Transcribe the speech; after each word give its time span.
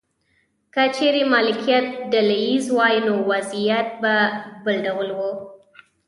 که 0.73 0.83
چیرې 0.95 1.23
مالکیت 1.33 1.85
ډله 2.11 2.35
ایز 2.45 2.65
وای 2.77 2.95
نو 3.07 3.13
وضعیت 3.31 3.89
به 4.01 4.15
بل 4.63 4.75
ډول 4.87 5.09
و. 5.17 5.19